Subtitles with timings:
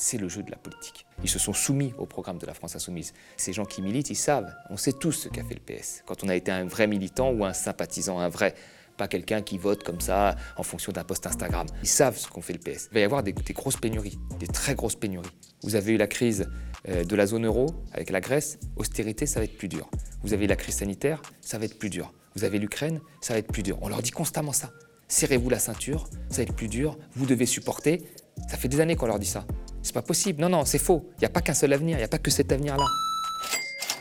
[0.00, 1.04] c'est le jeu de la politique.
[1.22, 3.12] Ils se sont soumis au programme de la France insoumise.
[3.36, 6.02] Ces gens qui militent, ils savent, on sait tous ce qu'a fait le PS.
[6.06, 8.54] Quand on a été un vrai militant ou un sympathisant, un vrai,
[8.96, 11.66] pas quelqu'un qui vote comme ça en fonction d'un post Instagram.
[11.82, 12.88] Ils savent ce qu'on fait le PS.
[12.90, 15.30] Il va y avoir des, grosses pénuries, des très grosses pénuries.
[15.62, 16.48] Vous avez eu la crise
[16.88, 19.90] euh, de la zone euro avec la Grèce, austérité, ça va être plus dur.
[20.22, 22.14] Vous avez la crise sanitaire, ça va être plus dur.
[22.36, 23.76] Vous avez l'Ukraine, ça va être plus dur.
[23.82, 24.70] On leur dit constamment ça.
[25.08, 28.02] Serrez-vous la ceinture, ça va être plus dur, vous devez supporter.
[28.48, 29.44] Ça fait des années qu'on leur dit ça.
[29.82, 30.40] C'est pas possible.
[30.40, 31.04] Non, non, c'est faux.
[31.16, 32.84] Il n'y a pas qu'un seul avenir, il n'y a pas que cet avenir-là.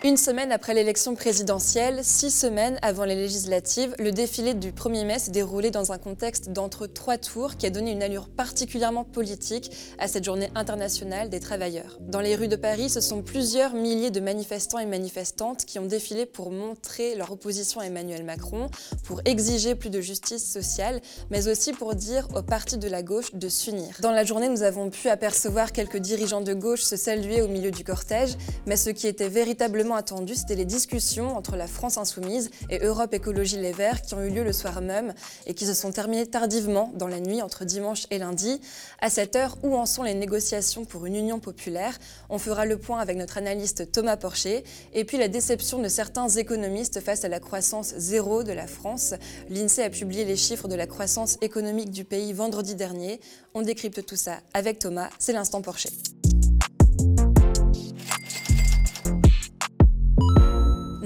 [0.02, 5.20] Une semaine après l'élection présidentielle, six semaines avant les législatives, le défilé du 1er mai
[5.20, 9.70] s'est déroulé dans un contexte d'entre trois tours qui a donné une allure particulièrement politique
[9.98, 11.98] à cette journée internationale des travailleurs.
[11.99, 15.85] Dans les rues de Paris, ce sont plusieurs milliers de manifestants et manifestantes qui ont
[15.85, 18.70] défilé pour montrer leur opposition à Emmanuel Macron,
[19.04, 23.34] pour exiger plus de justice sociale, mais aussi pour dire aux partis de la gauche
[23.34, 23.98] de s'unir.
[23.99, 27.71] Dans la journée, nous avons pu apercevoir quelques dirigeants de gauche se saluer au milieu
[27.71, 32.49] du cortège, mais ce qui était véritablement attendu, c'était les discussions entre la France insoumise
[32.70, 35.13] et Europe Écologie Les Verts qui ont eu lieu le soir même
[35.45, 38.62] et qui se sont terminées tardivement dans la nuit entre dimanche et lundi.
[39.01, 41.98] À cette heure, où en sont les négociations pour une union populaire?
[42.29, 46.29] On fera le point avec notre analyste Thomas Porcher et puis la déception de certains
[46.29, 49.13] économistes face à la croissance zéro de la France.
[49.49, 53.20] L'INSEE a publié les chiffres de la croissance économique du pays vendredi dernier.
[53.54, 55.90] On décrypte tout ça avec Thomas, c'est l'instant Porcher.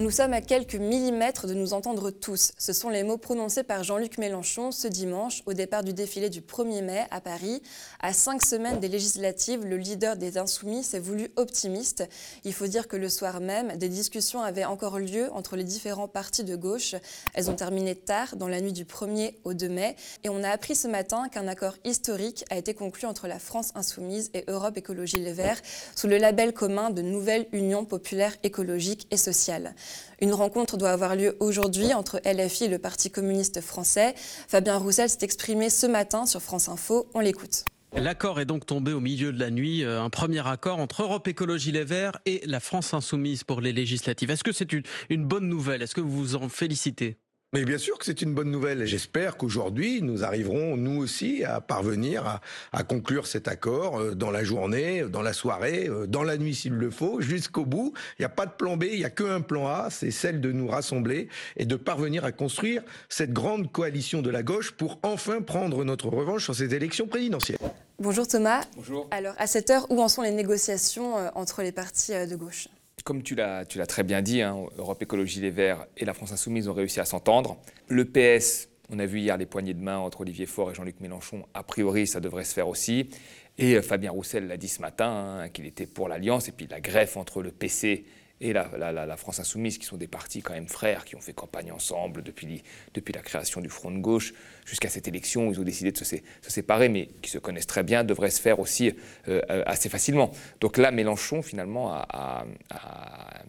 [0.04, 2.52] Nous sommes à quelques millimètres de nous entendre tous.
[2.58, 6.42] Ce sont les mots prononcés par Jean-Luc Mélenchon ce dimanche au départ du défilé du
[6.42, 7.62] 1er mai à Paris.
[8.02, 12.04] À cinq semaines des législatives, le leader des Insoumis s'est voulu optimiste.
[12.44, 16.10] Il faut dire que le soir même, des discussions avaient encore lieu entre les différents
[16.10, 16.96] partis de gauche.
[17.34, 19.96] Elles ont terminé tard, dans la nuit du 1er au 2 mai.
[20.26, 23.72] Et on a appris ce matin qu'un accord historique a été conclu entre la France
[23.74, 25.62] Insoumise et Europe Écologie Les Verts
[25.96, 29.74] sous le label commun de Nouvelle Union Populaire Écologique et Sociale.
[30.22, 34.14] Une rencontre doit avoir lieu aujourd'hui entre LFI et le Parti communiste français.
[34.48, 37.08] Fabien Roussel s'est exprimé ce matin sur France Info.
[37.14, 37.66] On l'écoute.
[37.96, 41.28] L'accord est donc tombé au milieu de la nuit, euh, un premier accord entre Europe
[41.28, 44.32] Écologie Les Verts et la France Insoumise pour les législatives.
[44.32, 44.84] Est-ce que c'est une,
[45.26, 45.84] bonne nouvelle?
[45.84, 47.18] Est-ce que vous vous en félicitez?
[47.54, 48.86] Mais bien sûr que c'est une bonne nouvelle.
[48.86, 52.42] J'espère qu'aujourd'hui, nous arriverons, nous aussi, à parvenir
[52.72, 56.56] à, conclure cet accord euh, dans la journée, dans la soirée, euh, dans la nuit
[56.56, 57.94] s'il le faut, jusqu'au bout.
[58.18, 60.42] Il n'y a pas de plan B, il n'y a qu'un plan A, c'est celle
[60.42, 65.00] de nous rassembler et de parvenir à construire cette grande coalition de la gauche pour
[65.04, 67.60] enfin prendre notre revanche sur cette élection présidentielle.
[68.00, 68.64] Bonjour Thomas.
[68.76, 69.08] Bonjour.
[69.12, 72.68] Alors, à cette heure, où en sont les négociations euh, entre les partis de gauche?
[73.04, 76.68] Comme tu l'as très bien dit, hein, Europe Écologie Les Verts et la France Insoumise
[76.68, 77.58] ont réussi à s'entendre.
[77.90, 81.00] Le PS, on a vu hier les poignées de main entre Olivier Faure et Jean-Luc
[81.02, 83.10] Mélenchon, a priori ça devrait se faire aussi.
[83.58, 86.68] Et euh, Fabien Roussel l'a dit ce matin, hein, qu'il était pour l'alliance, et puis
[86.70, 88.06] la greffe entre le PC
[88.44, 91.72] et la, France insoumise, qui sont des partis quand même frères, qui ont fait campagne
[91.72, 92.62] ensemble depuis,
[92.94, 94.34] depuis la création du Front de gauche
[94.66, 98.04] jusqu'à cette élection, ils ont décidé de se, séparer, mais qui se connaissent très bien,
[98.04, 98.94] devraient se faire aussi
[99.30, 100.32] euh, assez facilement.
[100.60, 102.46] Donc là, Mélenchon, finalement, a,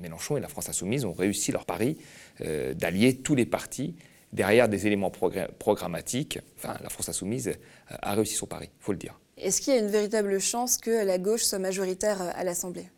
[0.00, 1.98] Mélenchon et la France insoumise ont réussi leur pari
[2.40, 3.96] euh, d'allier tous les partis
[4.32, 6.38] derrière des éléments programmatiques.
[6.56, 7.52] Enfin, la France insoumise
[7.88, 9.18] a réussi son pari, il faut le dire.
[9.36, 12.88] Est-ce qu'il y a une véritable chance que la gauche soit majoritaire à l'Assemblée?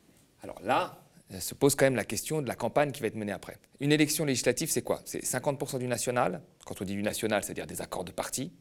[0.42, 1.05] Alors là,
[1.40, 3.58] se pose quand même la question de la campagne qui va être menée après.
[3.80, 5.00] Une élection législative, c'est quoi?
[5.04, 6.40] C'est 50% du national.
[6.64, 8.52] Quand on dit du national, c'est-à-dire des accords de parti,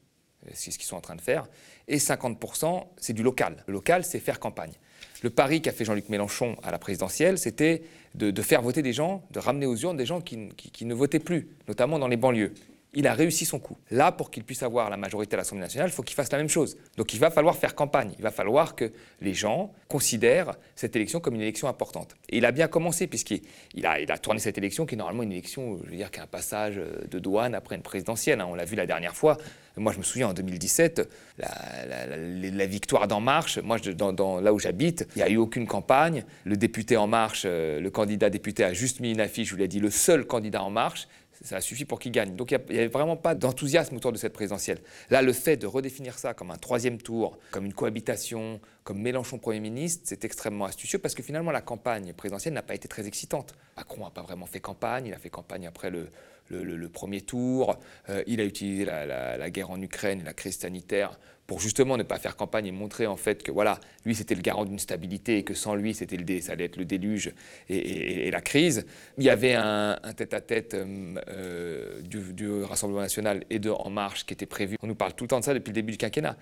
[0.46, 1.48] euh, c'est ce qu'ils sont en train de faire.
[1.88, 3.64] Et 50%, c'est du local.
[3.68, 4.74] Le local, c'est faire campagne.
[5.22, 7.84] Le pari qu'a fait Jean-Luc Mélenchon à la présidentielle, c'était
[8.16, 11.50] de, faire voter des gens, de ramener aux urnes des gens qui ne votaient plus,
[11.68, 12.54] notamment dans les banlieues
[12.95, 13.78] il a réussi son coup.
[13.91, 16.38] Là, pour qu'il puisse avoir la majorité à l'Assemblée nationale, il faut qu'il fasse la
[16.38, 16.78] même chose.
[16.97, 18.91] Donc il va falloir faire campagne, il va falloir que
[19.22, 22.16] les gens considèrent cette élection comme une élection importante.
[22.29, 23.41] Et il a bien commencé, puisqu'il
[23.85, 26.28] a, tourné cette élection qui est normalement une élection, je veux dire, qui est un
[26.28, 28.41] passage de douane après une présidentielle.
[28.41, 28.47] Hein.
[28.50, 29.38] On l'a vu la dernière fois.
[29.77, 35.06] Moi, je me souviens en 2017, la, victoire d'En Marche, moi, dans, là où j'habite,
[35.16, 36.24] il n'y a eu aucune campagne.
[36.45, 39.59] Le député En Marche, euh, le candidat député a juste mis une affiche, je vous
[39.59, 41.07] l'ai dit, le seul candidat En Marche,
[41.44, 42.36] ça suffit pour qu'il gagne.
[42.36, 44.80] Donc il n'y avait vraiment pas d'enthousiasme autour de cette présidentielle.
[45.10, 49.38] Là, le fait de redéfinir ça comme un troisième tour, comme une cohabitation, comme Mélenchon
[49.38, 53.08] Premier ministre, c'est extrêmement astucieux parce que finalement la campagne présidentielle n'a pas été très
[53.08, 53.56] excitante.
[53.78, 57.78] Macron n'a pas vraiment fait campagne, il a fait campagne après le, premier tour,
[58.10, 62.03] euh, il a utilisé la, guerre en Ukraine et la crise sanitaire pour justement ne
[62.03, 65.38] pas faire campagne et montrer en fait que voilà, lui c'était le garant d'une stabilité
[65.38, 67.33] et que sans lui c'était ça allait être le déluge
[67.69, 68.86] et, la crise.
[69.18, 74.33] Il y avait un, tête-à-tête euh, euh, du, Rassemblement national et de En Marche qui
[74.33, 74.77] était prévu.
[74.81, 76.36] On nous parle tout le temps de ça depuis le début du quinquennat.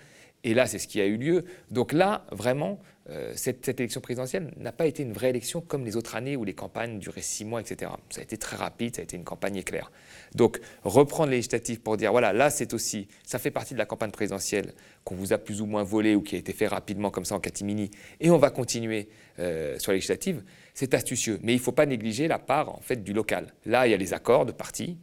[0.44, 1.46] Et là, c'est ce qui a eu lieu.
[1.72, 2.80] Donc là, vraiment,
[3.10, 6.44] euh, cette, élection présidentielle n'a pas été une vraie élection comme les autres années où
[6.44, 7.92] les campagnes duraient six mois, etc.
[8.10, 9.92] Ça a été très rapide, ça a été une campagne éclair.
[10.36, 13.86] Donc reprendre les législatives pour dire, voilà, là c'est aussi, ça fait partie de la
[13.86, 14.74] campagne présidentielle
[15.04, 17.36] qu'on vous a plus ou moins volé ou qui a été fait rapidement comme ça
[17.36, 19.10] en catimini, et on va continuer
[19.40, 21.40] euh, sur les législatives, c'est astucieux.
[21.42, 23.54] Mais il ne faut pas négliger la part en fait du local.
[23.66, 24.98] Là, il y a les accords de partis,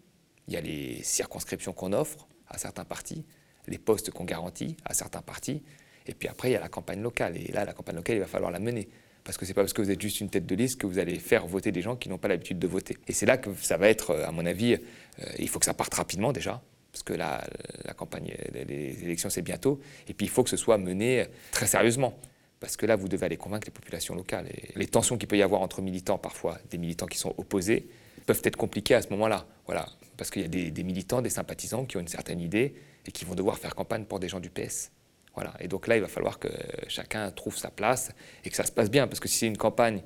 [0.49, 3.25] il y a les circonscriptions qu'on offre à certains partis,
[3.69, 5.63] les postes qu'on garantit à certains partis.
[6.07, 7.37] Et puis après, il y a la campagne locale.
[7.37, 8.89] Et là, la campagne locale, il va falloir la mener.
[9.23, 10.87] Parce que ce n'est pas parce que vous êtes juste une tête de liste que
[10.87, 12.97] vous allez faire voter des gens qui n'ont pas l'habitude de voter.
[13.07, 15.75] Et c'est là que ça va être, à mon avis, euh, il faut que ça
[15.75, 16.63] parte rapidement déjà,
[16.93, 17.47] parce que la,
[17.85, 19.81] la campagne, les élections, c'est bientôt.
[20.09, 22.19] Et puis il faut que ce soit mené très sérieusement.
[22.59, 24.47] Parce que là, vous devez aller convaincre les populations locales.
[24.77, 27.89] Les tensions qu'il peut y avoir entre militants, parfois, des militants qui sont opposés,
[28.27, 29.47] peuvent être compliquées à ce moment-là.
[29.65, 29.87] Voilà.
[30.19, 32.75] Parce qu'il y a des, des militants, des sympathisants qui ont une certaine idée
[33.07, 34.93] et qui vont devoir faire campagne pour des gens du PS.
[35.35, 35.55] Voilà.
[35.61, 36.49] Et donc là, il va falloir que
[36.89, 38.11] chacun trouve sa place
[38.45, 40.03] et que ça se passe bien, parce que si c'est une campagne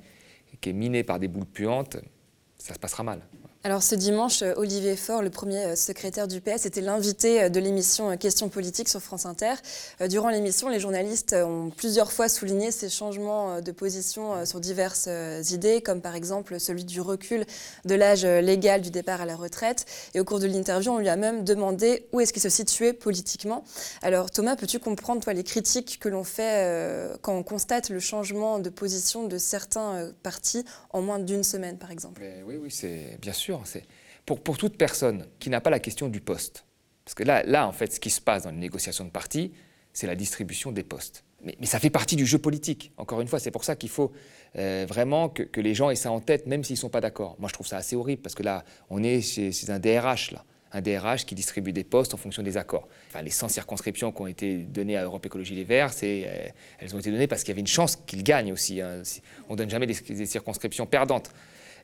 [0.61, 1.97] qui est minée par des boules puantes,
[2.57, 3.21] ça se passera mal.
[3.65, 7.49] Alors ce dimanche, euh, Olivier Faure, le premier euh, secrétaire du PS, était l'invité euh,
[7.49, 9.55] de l'émission Questions politiques sur France Inter.
[10.07, 15.09] Durant l'émission, les journalistes ont plusieurs fois souligné ces changements de position sur diverses
[15.51, 17.45] idées, comme par exemple celui du recul
[17.85, 19.85] de l'âge légal du départ à la retraite.
[20.13, 22.93] Et au cours de l'interview, on lui a même demandé où est-ce qu'il se situait
[22.93, 23.63] politiquement.
[24.03, 28.59] Alors Thomas, peux-tu comprendre toi les critiques que l'on fait quand on constate le changement
[28.59, 32.21] de position de certains partis en moins d'une semaine, par exemple?
[32.45, 33.54] Oui, oui, c'est bien sûr
[34.25, 36.65] pour, toute personne qui n'a pas la question du poste.
[37.03, 39.53] Parce que là, en fait, ce qui se passe dans les négociations de parti,
[39.93, 41.23] c'est la distribution des postes.
[41.43, 42.91] Mais, ça fait partie du jeu politique.
[42.97, 44.11] Encore une fois, c'est pour ça qu'il faut
[44.57, 47.35] euh, vraiment que, les gens aient ça en tête, même s'ils ne sont pas d'accord.
[47.39, 50.33] Moi, je trouve ça assez horrible, parce que là, on est chez, un DRH.
[50.71, 52.87] Un DRH qui distribue des postes en fonction des accords.
[53.07, 56.47] Enfin, les 100 circonscriptions qui ont été données à Europe Écologie Les Verts, euh,
[56.79, 58.81] elles ont été données parce qu'il y avait une chance qu'ils gagnent aussi.
[58.81, 59.03] Hein.
[59.47, 61.29] On ne donne jamais des circonscriptions perdantes.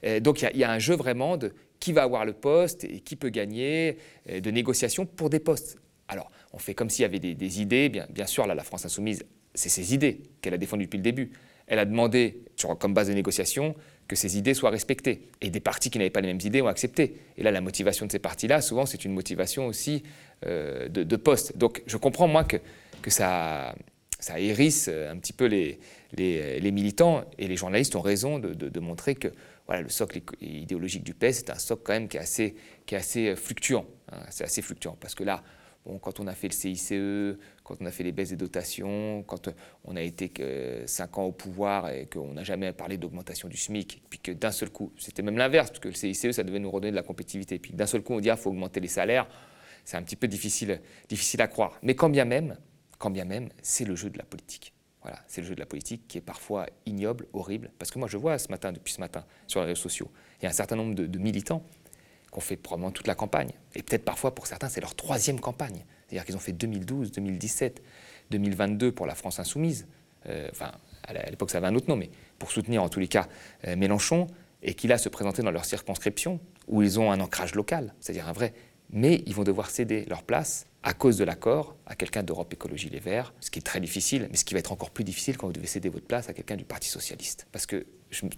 [0.06, 3.02] Euh, donc il y, a un jeu vraiment de qui va avoir le poste et
[3.02, 3.98] qui peut gagner,
[4.30, 5.78] euh, de négociation pour des postes.
[6.08, 7.90] Alors, on fait comme s'il y avait des, idées.
[7.90, 9.26] Bien, sûr, là, la France insoumise,
[9.56, 11.32] c'est ses idées qu'elle a défendues depuis le début.
[11.68, 12.44] Elle a demandé,
[12.80, 13.76] comme base de négociation,
[14.08, 15.30] que ces idées soient respectées.
[15.40, 17.16] Et des partis qui n'avaient pas les mêmes idées ont accepté.
[17.38, 20.04] Et là, la motivation de ces partis-là, souvent, c'est une motivation aussi
[20.46, 21.58] euh, de, poste.
[21.58, 22.60] Donc, je comprends, moi, que,
[23.10, 23.74] ça,
[24.20, 25.80] ça hérisse un petit peu les,
[26.72, 27.24] militants.
[27.40, 29.30] Et les journalistes ont raison de montrer que
[29.70, 32.56] le socle idéologique du PS, c'est un socle quand même qui est assez,
[32.86, 33.86] qui est assez euh, fluctuant.
[34.12, 35.44] Hein, c'est assez fluctuant parce que là,
[35.86, 36.94] bon, quand on a fait le CICE,
[37.64, 39.52] quand on a fait les baisses des dotations, quand euh,
[39.86, 43.58] on a été que 5 ans au pouvoir et qu'on n'a jamais parlé d'augmentation du
[43.58, 46.60] SMIC, puis que d'un seul coup, c'était même l'inverse, parce que le CICE, ça devait
[46.60, 48.80] nous redonner de la compétitivité, puis d'un seul coup, on dit qu'il ah, faut augmenter
[48.80, 49.28] les salaires,
[49.86, 51.80] c'est un petit peu difficile, difficile à croire.
[51.82, 52.58] Mais quand bien même,
[52.98, 54.74] quand bien même, c'est le jeu de la politique.
[55.02, 57.72] Voilà, c'est le jeu de la politique qui est parfois ignoble, horrible.
[57.80, 60.44] Parce que moi, je vois ce matin, depuis ce matin, sur les réseaux sociaux, il
[60.44, 61.64] y a un certain nombre de, militants
[62.32, 63.52] qui ont fait probablement toute la campagne.
[63.74, 65.86] Et peut-être parfois, pour certains, c'est leur troisième campagne.
[66.08, 67.82] C'est-à-dire qu'ils ont fait 2012, 2017,
[68.30, 69.88] 2022 pour la France insoumise.
[70.28, 70.72] Euh, enfin,
[71.04, 73.28] à l'époque, ça avait un autre nom, mais pour soutenir en tous les cas
[73.68, 74.28] euh, Mélenchon,
[74.62, 78.30] et qui là se présenter dans leur circonscription, où ils ont un ancrage local, c'est-à-dire
[78.30, 78.54] un vrai.
[78.92, 82.90] Mais ils vont devoir céder leur place à cause de l'accord à quelqu'un d'Europe Écologie
[82.90, 85.38] Les Verts, ce qui est très difficile, mais ce qui va être encore plus difficile
[85.38, 87.48] quand vous devez céder votre place à quelqu'un du Parti Socialiste.
[87.52, 87.86] Parce que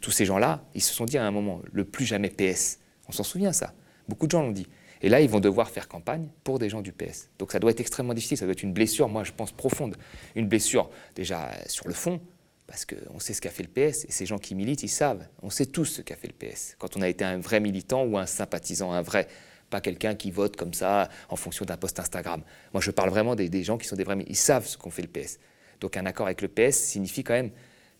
[0.02, 2.80] tous ces gens-là, ils se sont dit à un moment, le plus jamais PS.
[3.08, 3.74] On s'en souvient ça.
[4.08, 4.68] Beaucoup de gens l'ont dit.
[5.02, 7.30] Et là, ils vont devoir faire campagne pour des gens du PS.
[7.40, 9.98] Donc ça doit être extrêmement difficile, ça doit être une blessure, moi je pense, profonde.
[10.36, 12.22] Une blessure déjà sur le fond,
[12.68, 15.28] parce qu'on sait ce qu'a fait le PS, et ces gens qui militent, ils savent.
[15.42, 16.76] On sait tous ce qu'a fait le PS.
[16.80, 19.28] Quand on a été un vrai militant ou un sympathisant, un vrai
[19.74, 22.44] pas quelqu'un qui vote comme ça en fonction d'un post Instagram.
[22.74, 24.24] Moi, je parle vraiment des, gens qui sont des vrais...
[24.28, 25.40] Ils savent ce qu'on fait le PS.
[25.82, 27.50] Donc un accord avec le PS signifie quand même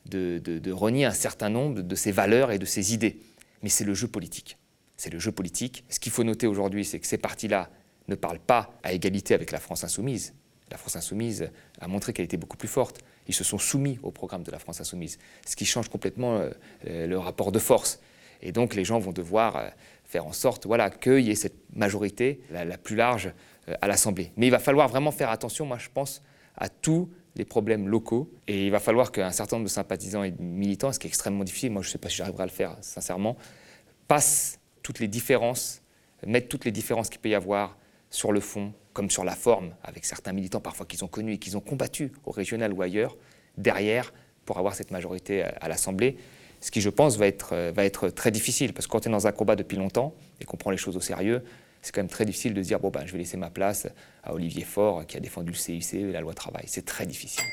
[0.06, 3.18] de, renier un certain nombre de ses valeurs et de ses idées.
[3.64, 4.60] Mais c'est le jeu politique.
[4.98, 5.84] C'est le jeu politique.
[5.90, 7.72] Ce qu'il faut noter aujourd'hui, c'est que ces partis-là
[8.08, 10.36] ne parlent pas à égalité avec la France insoumise.
[10.70, 11.50] La France insoumise
[11.82, 13.00] a montré qu'elle était beaucoup plus forte.
[13.28, 17.08] Ils se sont soumis au programme de la France insoumise, ce qui change complètement euh,
[17.08, 18.00] le rapport de force.
[18.44, 19.70] Et donc les gens vont devoir euh,
[20.14, 23.34] faire en sorte voilà, qu'il y ait cette majorité la, plus large
[23.68, 24.32] euh, à l'Assemblée.
[24.38, 26.22] Mais il va falloir vraiment faire attention, moi je pense,
[26.56, 28.32] à tous les problèmes locaux.
[28.48, 31.10] Et il va falloir qu'un certain nombre de sympathisants et de militants, ce qui est
[31.10, 33.38] extrêmement difficile, moi je ne sais pas si j'arriverai à le faire sincèrement,
[34.08, 35.82] passent toutes les différences,
[36.28, 37.76] mettent toutes les différences qu'il peut y avoir
[38.12, 41.38] sur le fond comme sur la forme, avec certains militants parfois qu'ils ont connus et
[41.40, 43.18] qu'ils ont combattu au régional ou ailleurs,
[43.58, 44.14] derrière,
[44.46, 46.18] pour avoir cette majorité à l'Assemblée
[46.64, 49.10] ce qui, je pense, va être, euh, va être très difficile, parce que quand on
[49.10, 51.44] est dans un combat depuis longtemps et qu'on prend les choses au sérieux,
[51.82, 53.90] c'est quand même très difficile de dire bon ben je vais laisser ma place
[54.24, 56.64] à Olivier Faure qui a défendu le CIC et la loi travail.
[56.68, 57.44] C'est très difficile.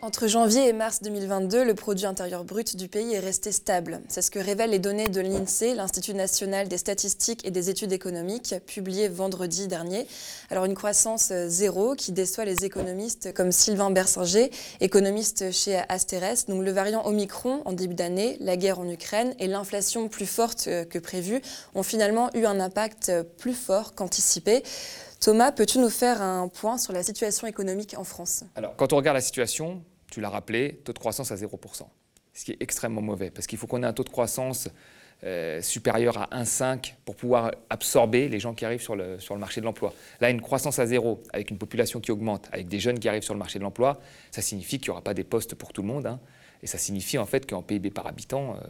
[0.00, 4.00] Entre janvier et mars 2022, le produit intérieur brut du pays est resté stable.
[4.06, 7.92] C'est ce que révèlent les données de l'INSEE, l'Institut national des statistiques et des études
[7.92, 10.06] économiques, publiées vendredi dernier.
[10.50, 16.44] Alors une croissance euh, zéro qui déçoit les économistes comme Sylvain Bersinger, économiste chez Asteres.
[16.46, 20.66] Donc le variant Omicron en début d'année, la guerre en Ukraine et l'inflation plus forte
[20.68, 21.42] euh, que prévue
[21.74, 24.62] ont finalement eu un impact euh, plus fort qu'anticipé.
[25.20, 28.44] Thomas, peux-tu nous faire un point sur la situation économique en France?
[28.54, 29.82] Alors, quand on regarde la situation,
[30.12, 31.82] tu l'as rappelé, taux de croissance à 0%,
[32.34, 34.68] ce qui est extrêmement mauvais, parce qu'il faut qu'on ait un taux de croissance
[35.24, 39.40] euh, supérieur à 1,5 pour pouvoir absorber les gens qui arrivent sur le, sur le
[39.40, 39.92] marché de l'emploi.
[40.20, 43.24] Là, une croissance à zéro, avec une population qui augmente, avec des jeunes qui arrivent
[43.24, 45.82] sur le marché de l'emploi, ça signifie qu'il n'y aura pas des postes pour tout
[45.82, 46.20] le monde, hein,
[46.62, 48.60] et ça signifie en fait qu'en PIB par habitant, euh,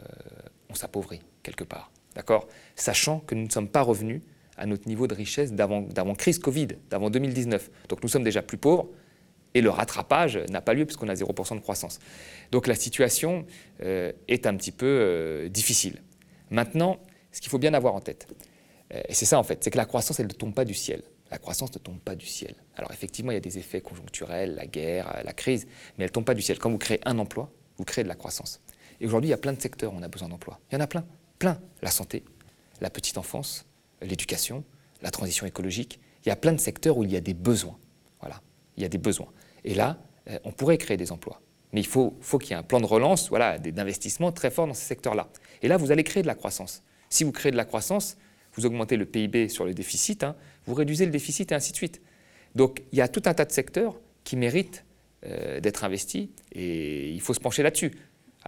[0.70, 1.90] on s'appauvrit quelque part.
[2.14, 2.48] D'accord?
[2.74, 4.22] Sachant que nous ne sommes pas revenus
[4.58, 7.70] à notre niveau de richesse d'avant crise Covid, d'avant 2019.
[7.88, 8.88] Donc nous sommes déjà plus pauvres
[9.54, 11.98] et le rattrapage n'a pas lieu puisqu'on a 0% de croissance.
[12.52, 13.46] Donc la situation
[13.82, 16.02] euh, est un petit peu euh, difficile.
[16.50, 16.98] Maintenant,
[17.32, 18.26] ce qu'il faut bien avoir en tête,
[18.94, 20.74] euh, et c'est ça en fait, c'est que la croissance, elle ne tombe pas du
[20.74, 21.02] ciel.
[21.30, 22.54] La croissance ne tombe pas du ciel.
[22.76, 26.12] Alors effectivement, il y a des effets conjoncturels, la guerre, la crise, mais elle ne
[26.12, 26.58] tombe pas du ciel.
[26.58, 28.60] Quand vous créez un emploi, vous créez de la croissance.
[29.00, 30.58] Et aujourd'hui, il y a plein de secteurs où on a besoin d'emplois.
[30.70, 31.04] Il y en a plein,
[31.38, 31.60] plein.
[31.82, 32.24] La santé,
[32.80, 33.66] la petite enfance,
[34.02, 34.64] l'éducation,
[35.02, 36.00] la transition écologique.
[36.24, 37.78] Il y a plein de secteurs où il y a des besoins.
[38.20, 38.42] Voilà,
[38.76, 39.28] il y a des besoins.
[39.64, 39.98] Et là,
[40.30, 41.40] euh, on pourrait créer des emplois.
[41.72, 44.74] Mais il faut, qu'il y ait un plan de relance, voilà, d'investissement très fort dans
[44.74, 45.28] ces secteurs-là.
[45.62, 46.82] Et là, vous allez créer de la croissance.
[47.10, 48.16] Si vous créez de la croissance,
[48.54, 50.34] vous augmentez le PIB sur le déficit, hein,
[50.66, 52.00] vous réduisez le déficit et ainsi de suite.
[52.54, 54.84] Donc il y a tout un tas de secteurs qui méritent
[55.26, 57.92] euh, d'être investis et il faut se pencher là-dessus.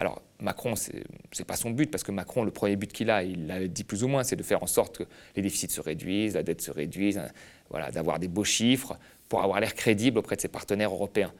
[0.01, 3.21] Alors Macron, ce n'est pas son but, parce que Macron, le premier but qu'il a,
[3.21, 5.03] il l'a dit plus ou moins, c'est de faire en sorte que
[5.35, 7.29] les déficits se réduisent, la dette se réduise, hein,
[7.69, 8.97] voilà, d'avoir des beaux chiffres
[9.29, 11.31] pour avoir l'air crédible auprès de ses partenaires européens.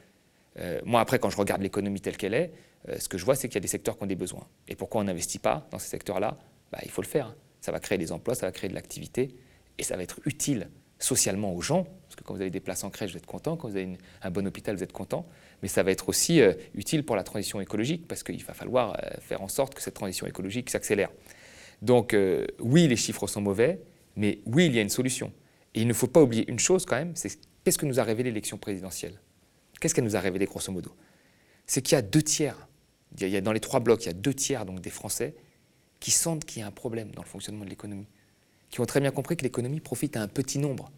[0.59, 2.53] Euh, moi, après, quand je regarde l'économie telle qu'elle est,
[2.87, 4.45] euh, ce que je vois, c'est qu'il y a des secteurs qui ont des besoins.
[4.67, 6.37] Et pourquoi on n'investit pas dans ces secteurs-là?
[6.71, 7.29] Bah, Il faut le faire.
[7.29, 7.35] Hein.
[7.61, 9.35] Ça va créer des emplois, ça va créer de l'activité,
[9.79, 12.83] et ça va être utile socialement aux gens, parce que quand vous avez des places
[12.83, 15.25] en crèche, vous êtes content, quand vous avez un bon hôpital, vous êtes content,
[15.61, 18.93] mais ça va être aussi euh, utile pour la transition écologique, parce qu'il va falloir
[18.93, 21.09] euh, faire en sorte que cette transition écologique s'accélère.
[21.81, 23.81] Donc euh, oui, les chiffres sont mauvais,
[24.15, 25.31] mais oui, il y a une solution.
[25.73, 28.03] Et il ne faut pas oublier une chose quand même, c'est qu'est-ce que nous a
[28.03, 29.19] révélé l'élection présidentielle?
[29.79, 30.91] Qu'est-ce qu'elle nous a révélé grosso modo?
[31.65, 32.67] C'est qu'il y a deux tiers,
[33.19, 35.35] il y a, dans les trois blocs, il y a deux tiers donc des Français
[35.99, 38.07] qui sentent qu'il y a un problème dans le fonctionnement de l'économie,
[38.69, 40.91] qui ont très bien compris que l'économie profite à un petit nombre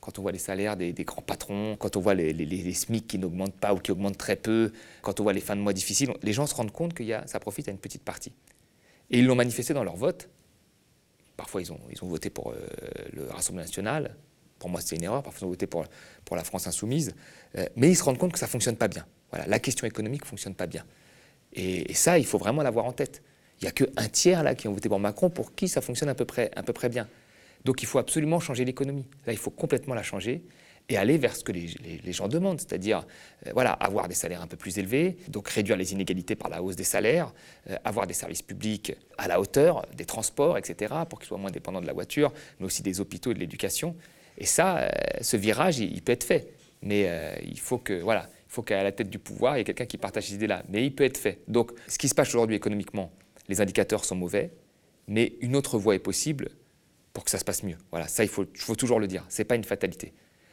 [0.00, 3.56] quand on voit les salaires des, grands patrons, quand on voit les, SMIC qui n'augmentent
[3.58, 6.32] pas ou qui augmentent très peu, quand on voit les fins de mois difficiles, les
[6.32, 8.32] gens se rendent compte que ça profite à une petite partie.
[9.10, 10.28] Et ils l'ont manifesté dans leur vote.
[11.36, 12.56] Parfois, ils ont, ils ont voté pour euh,
[13.12, 14.16] le Rassemblement national.
[14.58, 15.22] Pour moi, c'est une erreur.
[15.22, 15.84] Parfois, ils ont voté pour,
[16.24, 17.14] pour la France insoumise.
[17.56, 19.06] Euh, mais ils se rendent compte que ça ne fonctionne pas bien.
[19.30, 20.84] Voilà, la question économique ne fonctionne pas bien.
[21.52, 23.22] Et, ça, il faut vraiment l'avoir en tête.
[23.60, 26.08] Il n'y a qu'un tiers là qui ont voté pour Macron pour qui ça fonctionne
[26.08, 27.08] à peu près, à peu près bien.
[27.64, 29.06] Donc il faut absolument changer l'économie.
[29.26, 30.42] Là, il faut complètement la changer
[30.88, 33.06] et aller vers ce que les, gens demandent, c'est-à-dire
[33.46, 36.62] euh, voilà, avoir des salaires un peu plus élevés, donc réduire les inégalités par la
[36.62, 37.32] hausse des salaires,
[37.68, 41.50] euh, avoir des services publics à la hauteur, des transports, etc., pour qu'ils soient moins
[41.50, 43.96] dépendants de la voiture, mais aussi des hôpitaux et de l'éducation.
[44.38, 44.88] Et ça, euh,
[45.20, 46.52] ce virage, il, peut être fait.
[46.80, 47.10] Mais
[47.44, 49.84] il faut que, voilà, il faut qu'à la tête du pouvoir, il y ait quelqu'un
[49.84, 50.62] qui partage ces idées-là.
[50.68, 51.40] Mais il peut être fait.
[51.48, 53.10] Donc, ce qui se passe aujourd'hui économiquement,
[53.48, 54.52] les indicateurs sont mauvais,
[55.08, 56.50] mais une autre voie est possible
[57.18, 57.74] pour que ça se passe mieux.
[57.90, 59.26] Voilà, ça, il faut, faut toujours le dire.
[59.28, 60.12] Ce n'est pas une fatalité.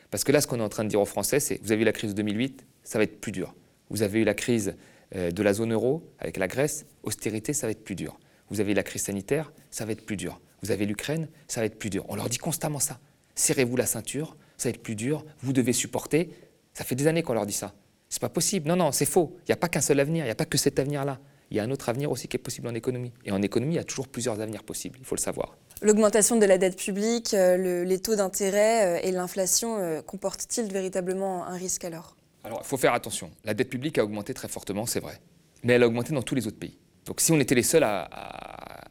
[0.10, 1.84] Parce que là, ce qu'on est en train de dire aux Français, c'est vous avez
[1.84, 3.54] eu la crise de 2008, ça va être plus dur.
[3.92, 4.76] Vous avez eu la crise
[5.16, 8.18] euh, de la zone euro avec la Grèce, austérité, ça va être plus dur.
[8.50, 10.42] Vous avez eu la crise sanitaire, ça va être plus dur.
[10.64, 12.04] Vous avez l'Ukraine, ça va être plus dur.
[12.10, 13.00] On leur dit constamment ça.
[13.36, 16.32] Serrez-vous la ceinture, ça va être plus dur, vous devez supporter.
[16.74, 17.76] Ça fait des années qu'on leur dit ça.
[18.10, 18.68] C'est pas possible.
[18.68, 19.36] Non, non, c'est faux.
[19.42, 21.20] Il n'y a pas qu'un seul avenir, il n'y a pas que cet avenir-là.
[21.52, 23.12] Il y a un autre avenir aussi qui est possible en économie.
[23.24, 25.56] Et en économie, il y a toujours plusieurs avenirs possibles, il faut le savoir.
[25.86, 31.46] L'augmentation de la dette publique, euh, les taux d'intérêt euh, et l'inflation euh, comportent-ils véritablement
[31.46, 32.16] un risque alors?
[32.44, 33.30] Alors, il faut faire attention.
[33.44, 35.20] La dette publique a augmenté très fortement, c'est vrai.
[35.64, 36.80] Mais elle a augmenté dans tous les autres pays.
[37.06, 38.02] Donc si on était les seuls à,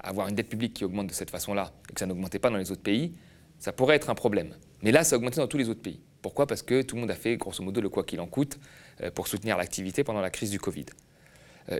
[0.04, 2.58] avoir une dette publique qui augmente de cette façon-là et que ça n'augmentait pas dans
[2.58, 3.12] les autres pays,
[3.58, 4.54] ça pourrait être un problème.
[4.82, 5.98] Mais là, ça a augmenté dans tous les autres pays.
[6.22, 6.46] Pourquoi?
[6.46, 8.60] Parce que tout le monde a fait, grosso modo, le quoi qu'il en coûte
[9.16, 10.86] pour soutenir l'activité pendant la crise du Covid.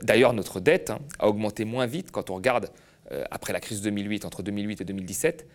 [0.03, 2.73] D'ailleurs, notre dette hein, a augmenté moins vite quand on regarde
[3.13, 5.47] euh, après la crise de 2008, entre 2008 et 2017,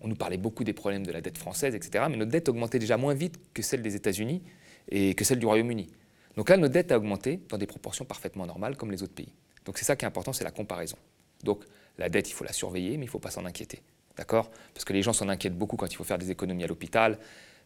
[0.00, 2.04] on nous parlait beaucoup des problèmes de la dette française, etc.
[2.10, 4.42] Mais notre dette augmentait déjà moins vite que celle des États-Unis
[4.88, 5.88] et que celle du Royaume-Uni.
[6.36, 9.32] Donc là, notre dette a augmenté dans des proportions parfaitement normales comme les autres pays.
[9.64, 10.96] Donc c'est ça qui est important, c'est la comparaison.
[11.44, 11.64] Donc
[11.98, 13.82] la dette, il faut la surveiller, mais il ne faut pas s'en inquiéter.
[14.16, 14.50] D'accord?
[14.74, 17.18] Parce que les gens s'en inquiètent beaucoup quand il faut faire des économies à l'hôpital,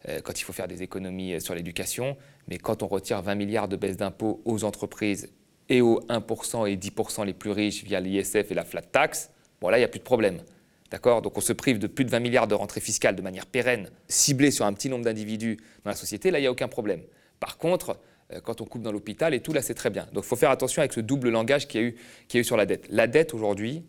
[0.08, 2.16] euh, quand il faut faire des économies sur l'éducation.
[2.48, 5.32] Mais quand on retire 20 milliards de baisse d'impôts aux entreprises
[5.68, 9.30] et aux 1% et 10% les plus riches via l'ISF et la flat tax,
[9.60, 10.38] bon là, il n'y a plus de problème.
[10.90, 11.22] D'accord?
[11.22, 13.90] Donc on se prive de plus de 20 milliards de rentrées fiscales de manière pérenne,
[14.08, 17.00] ciblée sur un petit nombre d'individus dans la société, là, il n'y a aucun problème.
[17.40, 17.98] Par contre,
[18.32, 20.06] euh, quand on coupe dans l'hôpital et tout, là, c'est très bien.
[20.12, 22.66] Donc il faut faire attention avec ce double langage qu'il y, a eu, sur la
[22.66, 22.86] dette.
[22.90, 23.84] La dette, aujourd'hui,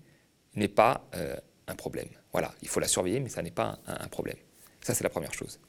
[0.56, 1.36] n'est pas euh,
[1.68, 2.08] un problème.
[2.32, 4.38] Voilà, il faut la surveiller, mais ça n'est pas un, problème.
[4.82, 5.60] Ça, c'est la première chose.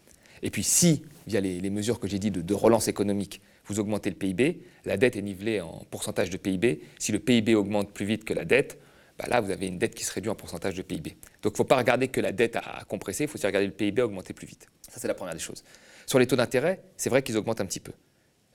[0.43, 4.17] Et puis si, via les, mesures que j'ai dit de relance économique, vous augmentez le
[4.17, 6.81] PIB, la dette est nivelée en pourcentage de PIB.
[6.99, 8.79] Si le PIB augmente plus vite que la dette,
[9.19, 11.17] bah là, vous avez une dette qui se réduit en pourcentage de PIB.
[11.43, 13.67] Donc il ne faut pas regarder que la dette a compressé, il faut aussi regarder
[13.67, 14.69] le PIB augmenter plus vite.
[14.83, 15.65] Ça, c'est la première des choses.
[16.07, 17.93] Sur les taux d'intérêt, c'est vrai qu'ils augmentent un petit peu.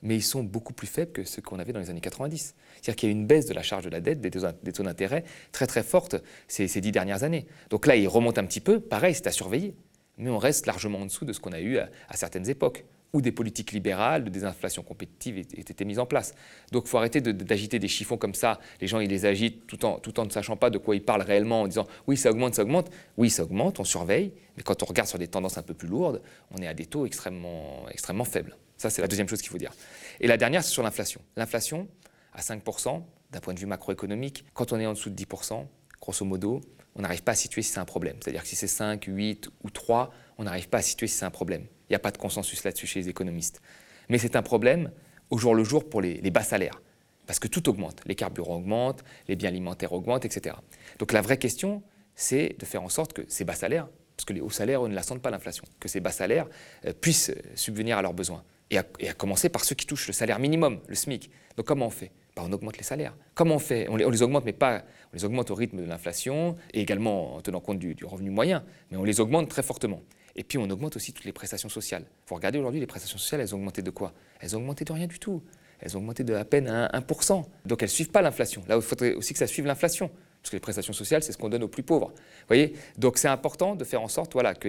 [0.02, 2.54] Mais ils sont beaucoup plus faibles que ceux qu'on avait dans les années 90.
[2.74, 4.82] C'est-à-dire qu'il y a eu une baisse de la charge de la dette, des taux
[4.82, 6.16] d'intérêt très très forte
[6.48, 7.46] ces, ces, dix dernières années.
[7.70, 8.80] Donc là, ils remontent un petit peu.
[8.80, 9.74] Pareil, c'est à surveiller.
[10.18, 13.20] Mais on reste largement en dessous de ce qu'on a eu à certaines époques où
[13.20, 16.34] des politiques libérales de désinflation compétitive étaient mises en place.
[16.70, 18.58] Donc il faut arrêter d'agiter des chiffons comme ça.
[18.80, 21.04] Les gens, ils les agitent tout en, tout en ne sachant pas de quoi ils
[21.04, 22.90] parlent réellement, en disant oui, ça augmente, ça augmente.
[23.16, 25.88] Oui, ça augmente, on surveille, mais quand on regarde sur des tendances un peu plus
[25.88, 28.56] lourdes, on est à des taux extrêmement, extrêmement faibles.
[28.78, 29.72] Ça, c'est la deuxième chose qu'il faut dire.
[30.20, 31.20] Et la dernière, c'est sur l'inflation.
[31.36, 31.88] L'inflation,
[32.32, 35.66] à 5%, d'un point de vue macroéconomique, quand on est en dessous de 10%,
[36.00, 36.60] grosso modo,
[36.94, 38.16] on n'arrive pas à situer si c'est un problème.
[38.20, 41.24] C'est-à-dire que si c'est 5, 8 ou 3, on n'arrive pas à situer si c'est
[41.24, 41.66] un problème.
[41.88, 43.60] Il n'y a pas de consensus là-dessus chez les économistes.
[44.08, 44.90] Mais c'est un problème
[45.30, 46.80] au jour le jour pour les, bas salaires.
[47.26, 48.00] Parce que tout augmente.
[48.06, 50.56] Les carburants augmentent, les biens alimentaires augmentent, etc.
[50.98, 51.82] Donc la vraie question,
[52.14, 54.88] c'est de faire en sorte que ces bas salaires, parce que les hauts salaires, eux,
[54.88, 56.46] ne la sentent pas l'inflation, que ces bas salaires
[56.84, 58.44] euh, puissent euh, subvenir à leurs besoins.
[58.70, 61.30] Et à, commencer par ceux qui touchent le salaire minimum, le SMIC.
[61.56, 62.10] Donc comment on fait?
[62.34, 63.14] Bah, On augmente les salaires.
[63.34, 63.86] Comment on fait?
[63.90, 64.82] On les, on les, augmente, mais pas.
[65.12, 68.64] On les augmente au rythme de l'inflation et également en tenant compte du revenu moyen,
[68.90, 70.00] mais on les augmente très fortement.
[70.36, 72.04] Et puis on augmente aussi toutes les prestations sociales.
[72.26, 74.12] Vous regardez aujourd'hui, les prestations sociales, elles ont augmenté de quoi?
[74.40, 75.42] Elles ont augmenté de rien du tout.
[75.80, 77.44] Elles ont augmenté de à peine 1%.
[77.66, 78.62] Donc elles ne suivent pas l'inflation.
[78.68, 80.10] Là, il faudrait aussi que ça suive l'inflation.
[80.40, 82.08] Parce que les prestations sociales, c'est ce qu'on donne aux plus pauvres.
[82.08, 82.74] Vous voyez?
[82.98, 84.68] Donc c'est important de faire en sorte voilà, que,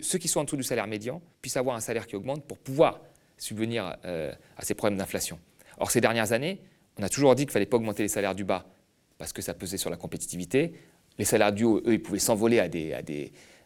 [0.00, 2.58] ceux qui sont en dessous du salaire médian puissent avoir un salaire qui augmente pour
[2.58, 3.00] pouvoir
[3.36, 5.38] subvenir euh, à ces problèmes d'inflation.
[5.78, 6.60] Or, ces dernières années,
[6.98, 8.66] on a toujours dit qu'il ne fallait pas augmenter les salaires du bas
[9.18, 10.74] parce que ça pesait sur la compétitivité.
[11.18, 12.58] Les salaires du haut, eux, ils pouvaient s'envoler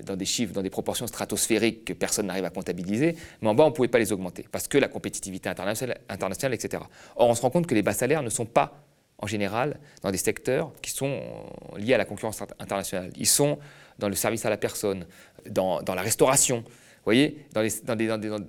[0.04, 3.64] dans des chiffres, dans des proportions stratosphériques que personne n'arrive à comptabiliser, mais en bas,
[3.64, 6.82] on ne pouvait pas les augmenter, parce que la compétitivité internationale, etc.
[7.16, 8.82] Or, on se rend compte que les bas salaires ne sont pas,
[9.18, 11.20] en général, dans des secteurs qui sont
[11.76, 13.10] liés à la concurrence internationale.
[13.16, 13.58] Ils sont
[13.98, 15.06] dans le service à la personne,
[15.48, 16.64] dans la restauration,
[17.06, 17.96] voyez, dans,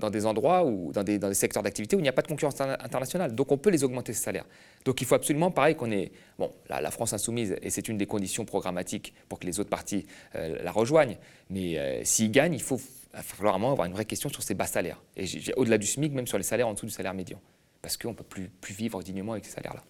[0.10, 3.34] des, endroits ou dans des, secteurs d'activité où il n'y a pas de concurrence internationale.
[3.36, 4.46] Donc on peut les augmenter ces salaires.
[4.84, 6.12] Donc il faut absolument, pareil, qu'on ait.
[6.40, 10.06] Bon, la, France insoumise, et c'est une des conditions programmatiques pour que les autres partis
[10.36, 11.18] euh, la rejoignent,
[11.50, 12.82] mais euh, s'ils gagnent, il faut
[13.14, 15.02] falloir avoir une vraie question sur ces bas salaires.
[15.16, 17.40] Et au-delà du SMIC, même sur les salaires en dessous du salaire médian.
[17.82, 19.84] Parce qu'on ne peut plus vivre dignement avec ces salaires-là.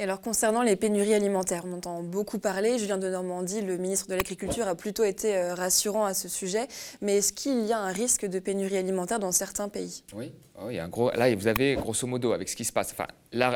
[0.00, 2.78] Et alors concernant les pénuries alimentaires, on entend beaucoup parler.
[2.78, 6.68] Julien de Normandie, le ministre de l'Agriculture, a plutôt été euh, rassurant à ce sujet.
[7.02, 10.02] Mais est-ce qu'il y a un risque de pénurie alimentaire dans certains pays?
[10.14, 11.10] Oui, oh, il y a un gros...
[11.10, 12.92] là vous avez grosso modo avec ce qui se passe.
[12.92, 13.08] Enfin,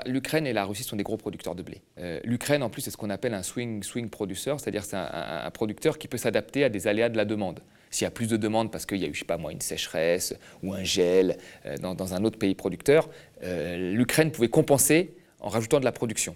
[0.05, 1.81] l'Ukraine et la Russie sont des gros producteurs de blé.
[1.98, 5.50] Euh, L'Ukraine en plus c'est ce qu'on appelle un swing swing producer, c'est-à-dire c'est un,
[5.50, 7.61] producteur qui peut s'adapter à des aléas de la demande.
[7.90, 9.50] S'il y a plus de demandes parce qu'il y a eu, je sais pas moi,
[9.50, 13.09] une sécheresse ou un gel euh, dans, dans, un autre pays producteur,
[13.42, 16.35] l'Ukraine pouvait compenser en rajoutant de la production.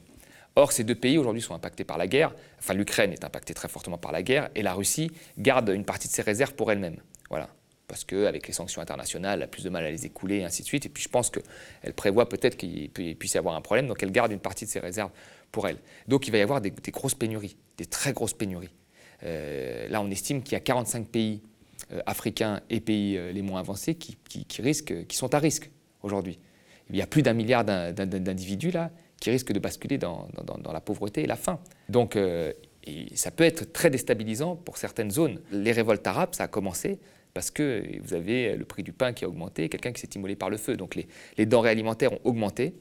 [0.54, 2.34] Or, ces deux pays aujourd'hui sont impactés par la guerre.
[2.58, 6.08] Enfin, l'Ukraine est impactée très fortement par la guerre et la Russie garde une partie
[6.08, 6.96] de ses réserves pour elle-même.
[7.30, 7.48] Voilà.
[7.86, 10.62] Parce qu'avec les sanctions internationales, elle a plus de mal à les écouler et ainsi
[10.62, 10.84] de suite.
[10.84, 14.12] Et puis je pense qu'elle prévoit peut-être qu'il puisse y avoir un problème, donc elle
[14.12, 15.10] garde une partie de ses réserves
[15.52, 15.78] pour elle.
[16.06, 18.74] Donc il va y avoir des, grosses pénuries, des très grosses pénuries.
[19.22, 21.40] Euh, là, on estime qu'il y a 45 pays
[21.92, 24.18] euh, africains et pays euh, les moins avancés qui,
[24.60, 25.70] risquent, qui sont à risque
[26.02, 26.38] aujourd'hui
[26.90, 30.28] il y a plus d'un milliard d'individus là qui risquent de basculer dans,
[30.72, 31.58] la pauvreté et la faim.
[31.88, 32.52] Donc euh,
[33.14, 35.40] ça peut être très déstabilisant pour certaines zones.
[35.50, 36.98] Les révoltes arabes, ça a commencé
[37.34, 40.36] parce que vous avez le prix du pain qui a augmenté, quelqu'un qui s'est immolé
[40.36, 40.76] par le feu.
[40.76, 40.96] Donc
[41.36, 42.74] les, denrées alimentaires ont augmenté.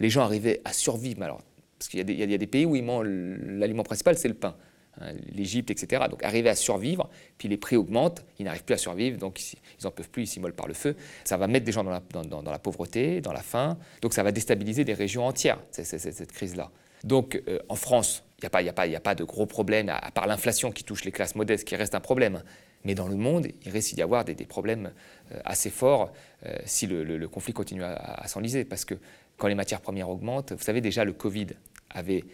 [0.00, 1.22] Les gens arrivaient à survivre.
[1.22, 1.42] Alors,
[1.78, 4.56] parce qu'il y, y, a des pays où l'aliment principal, c'est le pain.
[5.00, 6.04] Hein, l'Égypte, etc.
[6.08, 9.58] Donc arriver à survivre, puis les prix augmentent, ils n'arrivent plus à survivre, donc ils
[9.82, 10.96] n'en peuvent plus, ils s'immolent par le feu.
[11.24, 14.84] Ça va mettre des gens dans la, pauvreté, dans la faim, donc ça va déstabiliser
[14.84, 16.70] des régions entières, cette crise-là.
[17.02, 20.26] Donc euh, en France, il n'y a, pas, a, pas, de gros problèmes, à, part
[20.26, 22.42] l'inflation qui touche les classes modestes, qui reste un problème.
[22.84, 24.92] Mais dans le monde, il risque d'y avoir des, problèmes
[25.32, 26.12] euh, assez forts
[26.44, 28.64] euh, si le, conflit continue à, s'enliser.
[28.64, 28.94] Parce que
[29.38, 31.48] quand les matières premières augmentent, vous savez déjà, le Covid
[31.90, 32.24] avait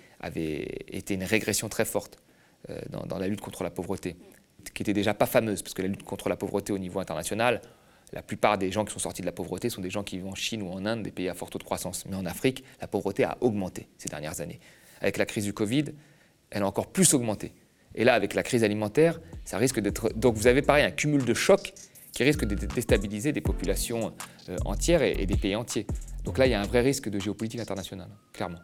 [0.89, 2.19] été une régression très forte.
[2.71, 4.17] Euh, dans, la lutte contre la pauvreté.
[4.75, 7.61] qui était déjà pas fameuse, parce que la lutte contre la pauvreté au niveau international,
[8.13, 10.27] la plupart des gens qui sont sortis de la pauvreté sont des gens qui vivent
[10.27, 12.05] en Chine ou en Inde, des pays à fort taux de croissance.
[12.07, 14.61] Mais en Afrique, la pauvreté a augmenté ces dernières années.
[15.01, 15.87] Avec la crise du Covid,
[16.51, 17.53] elle a encore plus augmenté.
[17.95, 20.13] Et là, avec la crise alimentaire, ça risque d'être.
[20.15, 21.73] Donc vous avez pareil un cumul de chocs
[22.13, 24.13] qui risque de déstabiliser des populations
[24.49, 25.87] euh, entières et des pays entiers.
[26.25, 28.59] Donc là, il y a un vrai risque de géopolitique internationale, clairement.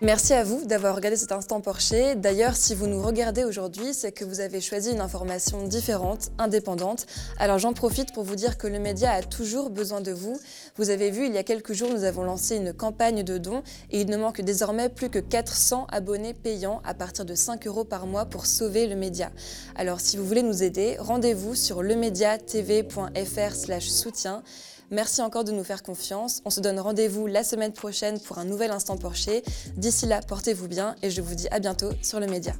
[0.00, 2.14] Merci à vous d'avoir regardé cet instant Porcher.
[2.14, 7.06] D'ailleurs, si vous nous regardez aujourd'hui, c'est que vous avez choisi une information différente, indépendante.
[7.36, 10.38] Alors j'en profite pour vous dire que le média a toujours besoin de vous.
[10.76, 13.64] Vous avez vu, il y a quelques jours, nous avons lancé une campagne de dons
[13.90, 17.82] et il ne manque désormais plus que 400 abonnés payants à partir de 5 euros
[17.82, 19.32] par mois pour sauver le média.
[19.74, 24.44] Alors si vous voulez nous aider, rendez-vous sur lemediatv.fr/soutien.
[24.90, 26.40] Merci encore de nous faire confiance.
[26.44, 29.42] On se donne rendez-vous la semaine prochaine pour un nouvel instant Porcher.
[29.76, 32.54] D'ici là, portez-vous bien et je vous dis à bientôt sur le média.